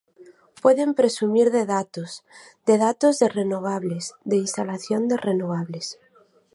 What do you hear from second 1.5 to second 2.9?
de datos, de